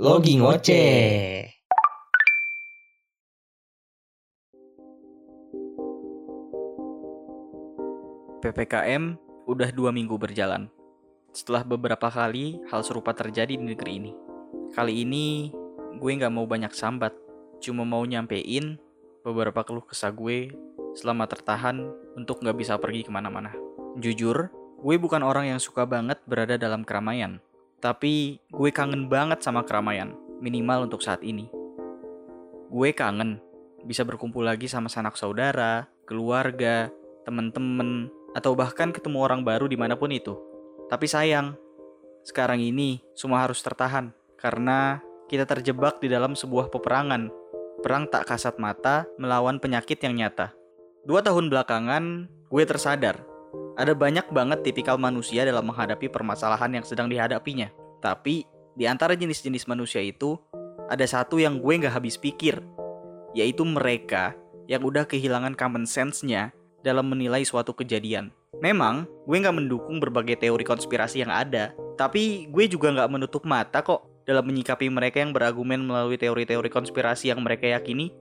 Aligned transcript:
Logi 0.00 0.40
Ngoceh. 0.40 1.44
PPKM 8.40 9.20
udah 9.44 9.68
dua 9.76 9.92
minggu 9.92 10.16
berjalan. 10.16 10.72
Setelah 11.36 11.68
beberapa 11.68 12.08
kali 12.08 12.64
hal 12.72 12.80
serupa 12.80 13.12
terjadi 13.12 13.52
di 13.52 13.60
negeri 13.60 14.00
ini. 14.00 14.16
Kali 14.72 15.04
ini 15.04 15.52
gue 16.00 16.10
nggak 16.16 16.32
mau 16.32 16.48
banyak 16.48 16.72
sambat, 16.72 17.12
cuma 17.60 17.84
mau 17.84 18.00
nyampein 18.00 18.80
beberapa 19.20 19.68
keluh 19.68 19.84
kesah 19.84 20.16
gue 20.16 20.48
selama 20.96 21.28
tertahan 21.28 21.76
untuk 22.16 22.40
nggak 22.40 22.56
bisa 22.56 22.80
pergi 22.80 23.04
ke 23.04 23.12
mana-mana. 23.12 23.52
Jujur, 24.00 24.48
gue 24.80 24.96
bukan 24.96 25.20
orang 25.20 25.52
yang 25.52 25.60
suka 25.60 25.84
banget 25.84 26.24
berada 26.24 26.56
dalam 26.56 26.88
keramaian. 26.88 27.36
Tapi 27.80 28.36
gue 28.52 28.70
kangen 28.76 29.08
banget 29.08 29.40
sama 29.40 29.64
keramaian, 29.64 30.12
minimal 30.44 30.84
untuk 30.84 31.00
saat 31.00 31.24
ini. 31.24 31.48
Gue 32.68 32.92
kangen 32.92 33.40
bisa 33.88 34.04
berkumpul 34.04 34.44
lagi 34.44 34.68
sama 34.68 34.92
sanak 34.92 35.16
saudara, 35.16 35.88
keluarga, 36.04 36.92
temen-temen, 37.24 38.12
atau 38.36 38.52
bahkan 38.52 38.92
ketemu 38.92 39.24
orang 39.24 39.40
baru 39.40 39.64
di 39.64 39.80
mana 39.80 39.96
pun 39.96 40.12
itu. 40.12 40.36
Tapi 40.92 41.08
sayang, 41.08 41.56
sekarang 42.20 42.60
ini 42.60 43.00
semua 43.16 43.48
harus 43.48 43.64
tertahan 43.64 44.12
karena 44.36 45.00
kita 45.32 45.48
terjebak 45.48 46.04
di 46.04 46.12
dalam 46.12 46.36
sebuah 46.36 46.68
peperangan. 46.68 47.32
Perang 47.80 48.04
tak 48.12 48.28
kasat 48.28 48.60
mata 48.60 49.08
melawan 49.16 49.56
penyakit 49.56 49.96
yang 50.04 50.20
nyata. 50.20 50.52
Dua 51.08 51.24
tahun 51.24 51.48
belakangan, 51.48 52.28
gue 52.52 52.64
tersadar 52.68 53.29
ada 53.76 53.92
banyak 53.94 54.26
banget 54.32 54.66
tipikal 54.66 54.96
manusia 54.98 55.46
dalam 55.46 55.66
menghadapi 55.68 56.10
permasalahan 56.10 56.80
yang 56.80 56.84
sedang 56.86 57.06
dihadapinya. 57.06 57.70
Tapi, 58.00 58.46
di 58.74 58.84
antara 58.88 59.14
jenis-jenis 59.14 59.68
manusia 59.68 60.00
itu, 60.00 60.38
ada 60.90 61.06
satu 61.06 61.38
yang 61.38 61.62
gue 61.62 61.74
nggak 61.84 61.94
habis 61.94 62.18
pikir, 62.18 62.58
yaitu 63.36 63.62
mereka 63.62 64.34
yang 64.66 64.82
udah 64.82 65.06
kehilangan 65.06 65.54
common 65.54 65.86
sense-nya 65.86 66.50
dalam 66.82 67.06
menilai 67.10 67.46
suatu 67.46 67.76
kejadian. 67.76 68.34
Memang, 68.58 69.06
gue 69.28 69.36
nggak 69.38 69.56
mendukung 69.56 70.02
berbagai 70.02 70.40
teori 70.42 70.66
konspirasi 70.66 71.22
yang 71.22 71.30
ada, 71.30 71.70
tapi 71.94 72.50
gue 72.50 72.64
juga 72.66 72.90
nggak 72.90 73.10
menutup 73.12 73.46
mata 73.46 73.84
kok 73.84 74.24
dalam 74.26 74.44
menyikapi 74.46 74.86
mereka 74.90 75.22
yang 75.22 75.32
berargumen 75.34 75.84
melalui 75.84 76.18
teori-teori 76.18 76.70
konspirasi 76.70 77.30
yang 77.32 77.40
mereka 77.40 77.70
yakini. 77.70 78.12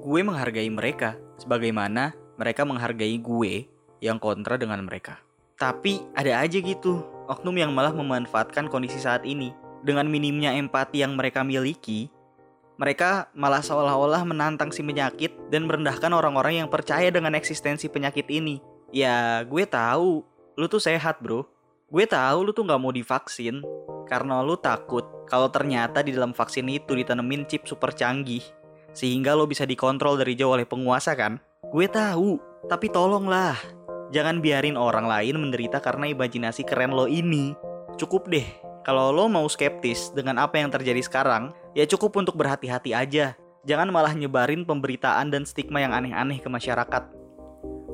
Gue 0.00 0.24
menghargai 0.24 0.68
mereka, 0.72 1.20
sebagaimana 1.36 2.16
mereka 2.40 2.64
menghargai 2.64 3.20
gue 3.20 3.68
yang 4.00 4.18
kontra 4.18 4.56
dengan 4.56 4.80
mereka. 4.84 5.20
Tapi 5.60 6.00
ada 6.16 6.40
aja 6.40 6.56
gitu, 6.56 7.04
oknum 7.28 7.56
yang 7.56 7.72
malah 7.76 7.92
memanfaatkan 7.92 8.72
kondisi 8.72 8.96
saat 8.96 9.22
ini. 9.28 9.52
Dengan 9.80 10.08
minimnya 10.08 10.52
empati 10.56 11.00
yang 11.00 11.16
mereka 11.16 11.40
miliki, 11.40 12.12
mereka 12.80 13.28
malah 13.36 13.60
seolah-olah 13.60 14.24
menantang 14.24 14.72
si 14.72 14.80
penyakit 14.80 15.36
dan 15.52 15.68
merendahkan 15.68 16.08
orang-orang 16.16 16.64
yang 16.64 16.68
percaya 16.72 17.12
dengan 17.12 17.36
eksistensi 17.36 17.92
penyakit 17.92 18.24
ini. 18.32 18.60
Ya, 18.88 19.44
gue 19.44 19.68
tahu, 19.68 20.24
lu 20.56 20.66
tuh 20.68 20.80
sehat 20.80 21.20
bro. 21.20 21.44
Gue 21.92 22.08
tahu 22.08 22.48
lu 22.48 22.56
tuh 22.56 22.64
gak 22.64 22.80
mau 22.80 22.88
divaksin, 22.88 23.60
karena 24.08 24.40
lu 24.40 24.56
takut 24.56 25.04
kalau 25.28 25.52
ternyata 25.52 26.00
di 26.00 26.16
dalam 26.16 26.32
vaksin 26.32 26.64
itu 26.72 26.96
ditanemin 26.96 27.44
chip 27.44 27.68
super 27.68 27.92
canggih. 27.92 28.42
Sehingga 28.96 29.36
lo 29.36 29.44
bisa 29.44 29.68
dikontrol 29.68 30.16
dari 30.16 30.32
jauh 30.32 30.56
oleh 30.56 30.64
penguasa 30.64 31.12
kan? 31.12 31.36
Gue 31.68 31.86
tahu, 31.86 32.40
tapi 32.66 32.88
tolonglah, 32.88 33.60
Jangan 34.10 34.42
biarin 34.42 34.74
orang 34.74 35.06
lain 35.06 35.38
menderita 35.38 35.78
karena 35.78 36.10
imajinasi 36.10 36.66
keren 36.66 36.90
lo 36.90 37.06
ini. 37.06 37.54
Cukup 37.94 38.26
deh, 38.26 38.46
kalau 38.82 39.14
lo 39.14 39.30
mau 39.30 39.46
skeptis 39.46 40.10
dengan 40.10 40.42
apa 40.42 40.58
yang 40.58 40.72
terjadi 40.72 40.98
sekarang, 40.98 41.54
ya 41.78 41.86
cukup 41.86 42.18
untuk 42.18 42.34
berhati-hati 42.34 42.90
aja. 42.90 43.38
Jangan 43.62 43.92
malah 43.92 44.10
nyebarin 44.16 44.66
pemberitaan 44.66 45.30
dan 45.30 45.46
stigma 45.46 45.78
yang 45.78 45.94
aneh-aneh 45.94 46.42
ke 46.42 46.48
masyarakat. 46.50 47.12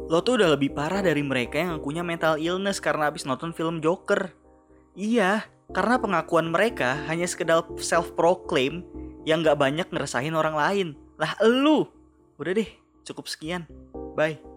Lo 0.06 0.22
tuh 0.22 0.38
udah 0.38 0.55
lebih 0.55 0.72
parah 0.72 1.03
dari 1.03 1.21
mereka 1.21 1.59
yang 1.59 1.82
punya 1.82 2.06
mental 2.06 2.38
illness 2.38 2.78
karena 2.78 3.10
habis 3.10 3.26
nonton 3.26 3.50
film 3.50 3.82
Joker. 3.82 4.31
Iya, 4.94 5.44
karena 5.75 5.99
pengakuan 5.99 6.49
mereka 6.49 7.03
hanya 7.10 7.26
sekedar 7.26 7.66
self-proclaim 7.76 8.87
yang 9.26 9.43
gak 9.43 9.59
banyak 9.59 9.91
ngerasain 9.91 10.32
orang 10.32 10.55
lain. 10.55 10.88
Lah 11.19 11.34
elu! 11.43 11.91
Udah 12.38 12.53
deh, 12.55 12.71
cukup 13.03 13.26
sekian. 13.26 13.66
Bye. 14.15 14.56